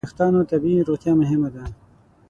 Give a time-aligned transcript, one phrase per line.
[0.01, 1.63] د وېښتیانو طبیعي روغتیا مهمه ده.